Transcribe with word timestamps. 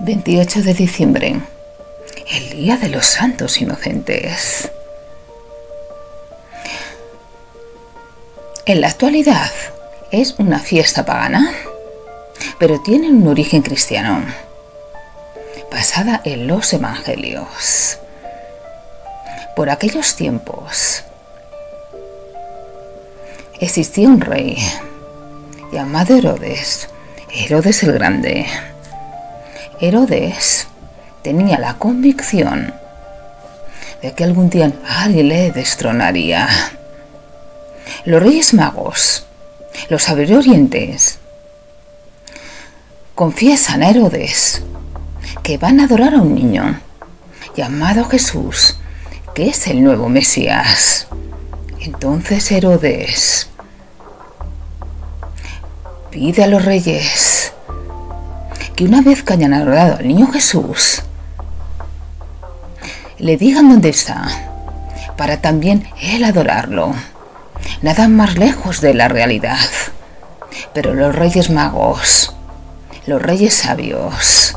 28 0.00 0.62
de 0.62 0.74
diciembre, 0.74 1.40
el 2.30 2.50
Día 2.50 2.76
de 2.76 2.88
los 2.88 3.04
Santos 3.04 3.60
Inocentes. 3.60 4.70
En 8.64 8.80
la 8.80 8.86
actualidad 8.86 9.50
es 10.12 10.36
una 10.38 10.60
fiesta 10.60 11.04
pagana, 11.04 11.52
pero 12.60 12.80
tiene 12.80 13.10
un 13.10 13.26
origen 13.26 13.62
cristiano, 13.62 14.24
basada 15.72 16.20
en 16.24 16.46
los 16.46 16.72
evangelios. 16.72 17.98
Por 19.56 19.68
aquellos 19.68 20.14
tiempos 20.14 21.02
existía 23.58 24.06
un 24.06 24.20
rey 24.20 24.58
llamado 25.72 26.16
Herodes, 26.16 26.88
Herodes 27.34 27.82
el 27.82 27.94
Grande 27.94 28.46
Herodes 29.80 30.66
tenía 31.22 31.58
la 31.58 31.74
convicción 31.74 32.74
de 34.02 34.12
que 34.12 34.24
algún 34.24 34.50
día 34.50 34.72
alguien 34.88 35.28
le 35.28 35.52
destronaría. 35.52 36.48
Los 38.04 38.22
reyes 38.22 38.54
magos, 38.54 39.26
los 39.88 40.02
saberes 40.02 41.18
confiesan 43.14 43.82
a 43.82 43.90
Herodes 43.90 44.62
que 45.42 45.58
van 45.58 45.78
a 45.78 45.84
adorar 45.84 46.14
a 46.14 46.22
un 46.22 46.34
niño 46.34 46.80
llamado 47.56 48.04
Jesús, 48.04 48.78
que 49.34 49.48
es 49.48 49.66
el 49.68 49.82
nuevo 49.82 50.08
Mesías. 50.08 51.06
Entonces 51.80 52.50
Herodes 52.50 53.48
pide 56.10 56.42
a 56.42 56.48
los 56.48 56.64
reyes 56.64 57.52
que 58.78 58.84
una 58.84 59.02
vez 59.02 59.24
que 59.24 59.32
hayan 59.32 59.54
adorado 59.54 59.96
al 59.96 60.06
niño 60.06 60.28
Jesús, 60.28 61.02
le 63.18 63.36
digan 63.36 63.68
dónde 63.68 63.88
está, 63.88 64.28
para 65.16 65.40
también 65.40 65.88
él 66.00 66.22
adorarlo. 66.22 66.94
Nada 67.82 68.06
más 68.06 68.38
lejos 68.38 68.80
de 68.80 68.94
la 68.94 69.08
realidad. 69.08 69.58
Pero 70.74 70.94
los 70.94 71.12
reyes 71.12 71.50
magos, 71.50 72.36
los 73.04 73.20
reyes 73.20 73.54
sabios, 73.54 74.54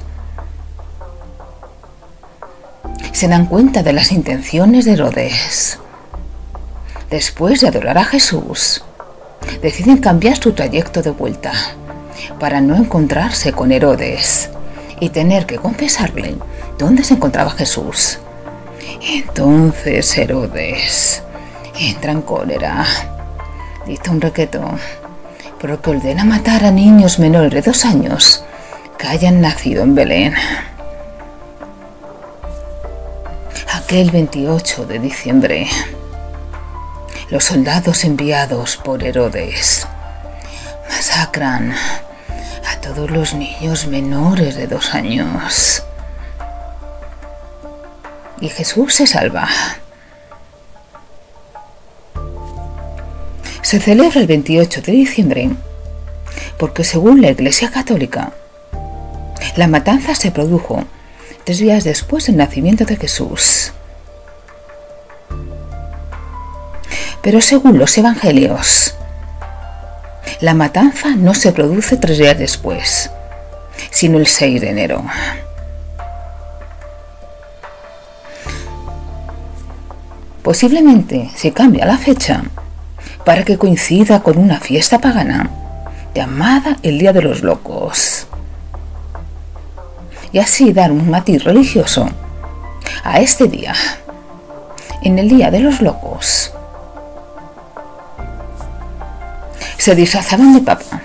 se 3.13 3.28
dan 3.28 3.47
cuenta 3.47 3.81
de 3.81 3.94
las 3.94 4.11
intenciones 4.11 4.85
de 4.85 4.94
Herodes. 4.94 5.80
Después 7.09 7.61
de 7.61 7.69
adorar 7.69 7.97
a 7.97 8.06
Jesús, 8.06 8.83
deciden 9.63 9.97
cambiar 9.97 10.38
su 10.38 10.53
trayecto 10.53 11.02
de 11.02 11.09
vuelta 11.09 11.53
para 12.39 12.61
no 12.61 12.75
encontrarse 12.75 13.52
con 13.52 13.72
Herodes 13.72 14.50
y 15.00 15.09
tener 15.09 15.45
que 15.45 15.58
confesarle 15.58 16.36
dónde 16.78 17.03
se 17.03 17.16
encontraba 17.16 17.52
Jesús. 17.52 18.19
Entonces 19.02 20.17
Herodes 20.17 21.23
entra 21.80 22.11
en 22.11 22.22
cólera, 22.22 22.86
dice 23.86 24.09
un 24.09 24.22
requeto, 24.22 24.63
porque 25.59 25.89
ordena 25.89 26.23
matar 26.23 26.63
a 26.63 26.72
niños 26.72 27.19
menores 27.19 27.52
de 27.52 27.61
dos 27.61 27.86
años 27.86 28.44
que 28.97 29.08
hayan 29.08 29.41
nacido 29.41 29.83
en 29.83 29.95
Belén. 29.95 30.33
Aquel 33.73 34.11
28 34.11 34.85
de 34.85 35.00
diciembre, 35.00 35.67
los 37.30 37.44
soldados 37.44 38.03
enviados 38.03 38.78
por 38.78 39.03
Herodes 39.03 39.88
masacran 40.89 41.73
todos 42.82 43.12
los 43.12 43.34
niños 43.34 43.88
menores 43.88 44.56
de 44.56 44.68
dos 44.68 44.94
años. 44.94 45.84
Y 48.40 48.50
Jesús 48.50 48.96
se 48.96 49.08
salva. 49.08 49.48
Se 53.62 53.80
celebra 53.80 54.20
el 54.20 54.28
28 54.28 54.81
de 54.81 54.91
diciembre 54.91 55.50
porque 56.58 56.84
según 56.84 57.22
la 57.22 57.31
Iglesia 57.31 57.72
Católica, 57.72 58.34
la 59.56 59.68
matanza 59.68 60.14
se 60.16 60.31
produjo 60.31 60.84
tres 61.44 61.59
días 61.59 61.84
después 61.84 62.28
del 62.28 62.38
nacimiento 62.38 62.86
de 62.86 62.97
Jesús. 62.97 63.74
Pero 67.22 67.41
según 67.41 67.78
los 67.78 67.97
Evangelios, 67.97 68.96
la 70.41 70.56
matanza 70.56 71.09
no 71.16 71.35
se 71.35 71.52
produce 71.52 71.97
tres 71.97 72.18
días 72.18 72.38
después, 72.38 73.12
sino 73.91 74.18
el 74.18 74.25
6 74.25 74.59
de 74.59 74.69
enero. 74.72 75.06
Posiblemente 80.41 81.29
se 81.35 81.53
cambia 81.53 81.85
la 81.85 82.00
fecha 82.00 82.44
para 83.24 83.46
que 83.46 83.59
coincida 83.59 84.24
con 84.24 84.40
una 84.40 84.59
fiesta 84.59 85.00
pagana 85.00 85.52
llamada 86.16 86.78
el 86.81 86.97
Día 86.97 87.13
de 87.13 87.22
los 87.22 87.44
Locos. 87.44 88.25
Y 90.31 90.40
así 90.40 90.73
dar 90.73 90.91
un 90.91 91.08
matiz 91.12 91.44
religioso 91.44 92.09
a 93.03 93.19
este 93.19 93.47
día. 93.47 93.75
En 95.03 95.19
el 95.19 95.29
Día 95.29 95.52
de 95.52 95.59
los 95.59 95.81
Locos 95.81 96.41
se 99.81 99.96
disfrazaban 99.96 100.53
de 100.53 100.62
papa, 100.62 101.02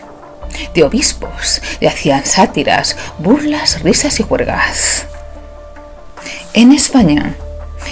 de 0.74 0.84
obispos, 0.84 1.62
y 1.80 1.86
hacían 1.86 2.26
sátiras, 2.26 2.94
burlas, 3.18 3.80
risas 3.82 4.20
y 4.20 4.22
juergas. 4.22 5.06
En 6.52 6.72
España 6.72 7.36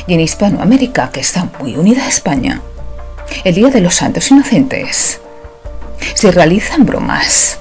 y 0.06 0.12
en 0.12 0.20
Hispanoamérica, 0.20 1.10
que 1.10 1.20
está 1.20 1.48
muy 1.58 1.74
unida 1.74 2.04
a 2.04 2.08
España, 2.08 2.60
el 3.44 3.54
Día 3.54 3.68
de 3.68 3.80
los 3.80 3.94
Santos 3.94 4.30
Inocentes, 4.30 5.22
se 6.12 6.30
realizan 6.30 6.84
bromas. 6.84 7.58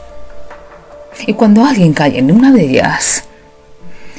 Y 1.26 1.34
cuando 1.34 1.64
alguien 1.64 1.94
cae 1.94 2.20
en 2.20 2.30
una 2.30 2.52
de 2.52 2.66
ellas, 2.66 3.24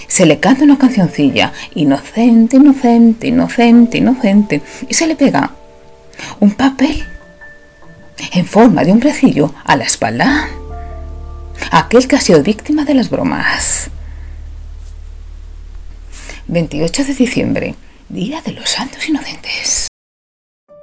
se 0.09 0.25
le 0.25 0.41
canta 0.41 0.65
una 0.65 0.79
cancioncilla, 0.79 1.53
inocente, 1.75 2.57
inocente, 2.57 3.27
inocente, 3.27 3.99
inocente, 3.99 4.63
y 4.89 4.95
se 4.95 5.07
le 5.07 5.15
pega 5.15 5.51
un 6.41 6.53
papel 6.53 7.05
en 8.35 8.47
forma 8.47 8.85
de 8.85 8.93
un 8.93 9.01
brecillo 9.01 9.55
a 9.65 9.77
la 9.77 9.85
espalda. 9.85 10.49
Aquel 11.71 12.09
que 12.09 12.17
ha 12.17 12.21
sido 12.21 12.43
víctima 12.43 12.85
de 12.85 12.95
las 12.95 13.09
bromas. 13.09 13.91
28 16.49 17.05
de 17.05 17.15
diciembre, 17.15 17.75
Día 18.09 18.43
de 18.43 18.53
los 18.53 18.71
Santos 18.71 19.09
Inocentes. 19.09 19.87